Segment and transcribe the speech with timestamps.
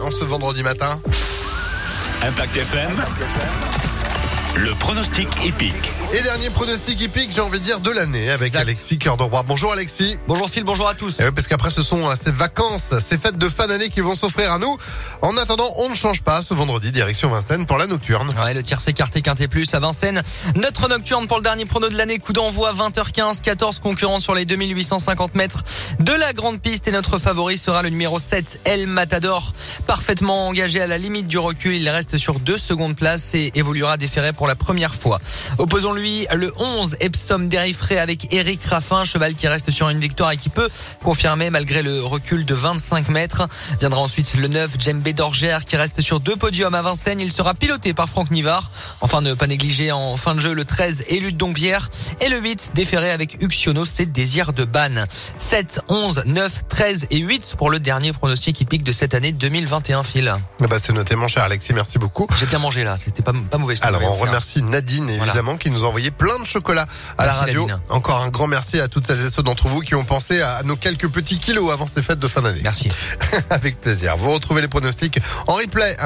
[0.00, 1.00] en ce vendredi matin.
[2.22, 2.90] Impact FM.
[4.56, 5.97] Le pronostic épique.
[6.10, 8.60] Et dernier pronostic épique, j'ai envie de dire, de l'année avec Exact.
[8.60, 9.42] Alexis Cœur de Roi.
[9.46, 10.16] Bonjour Alexis.
[10.26, 11.16] Bonjour Phil, bonjour à tous.
[11.20, 14.00] Eh oui, parce qu'après, ce sont euh, ces vacances, ces fêtes de fin d'année qui
[14.00, 14.74] vont s'offrir à nous.
[15.20, 18.26] En attendant, on ne change pas ce vendredi, direction Vincennes pour la nocturne.
[18.42, 20.22] Ouais, le tir écarté quinté plus à Vincennes.
[20.54, 24.46] Notre nocturne pour le dernier prono de l'année, coup d'envoi 20h15, 14 concurrents sur les
[24.46, 25.62] 2850 mètres
[26.00, 29.52] de la grande piste et notre favori sera le numéro 7, El Matador.
[29.86, 33.98] Parfaitement engagé à la limite du recul, il reste sur deux secondes place et évoluera
[33.98, 35.20] déféré pour la première fois.
[35.98, 40.36] Opposons-lui le 11, Epsom Derifré avec Eric Raffin, cheval qui reste sur une victoire et
[40.36, 40.68] qui peut
[41.02, 43.48] confirmer malgré le recul de 25 mètres.
[43.80, 47.20] Viendra ensuite le 9, Djembe d'Orgère qui reste sur deux podiums à Vincennes.
[47.20, 48.70] Il sera piloté par Franck Nivard.
[49.00, 51.88] Enfin, ne pas négliger en fin de jeu le 13, Élu de Dompierre.
[52.20, 55.06] Et le 8, déféré avec Uxiono, c'est Désir de Banne.
[55.38, 60.04] 7, 11, 9, 13 et 8 pour le dernier pronostic hippique de cette année 2021,
[60.04, 60.32] Phil.
[60.62, 61.72] Eh ben, c'est noté, mon cher Alexis.
[61.74, 62.28] Merci beaucoup.
[62.38, 63.74] J'ai bien mangé là, c'était pas, pas mauvais.
[63.80, 65.24] Alors, on remercie Nadine, Voilà.
[65.24, 66.86] évidemment, qui nous envoyé plein de chocolat
[67.16, 67.68] à la radio.
[67.88, 70.62] Encore un grand merci à toutes celles et ceux d'entre vous qui ont pensé à
[70.64, 72.60] nos quelques petits kilos avant ces fêtes de fin d'année.
[72.62, 72.90] Merci.
[73.50, 74.16] Avec plaisir.
[74.16, 75.96] Vous retrouvez les pronostics en replay.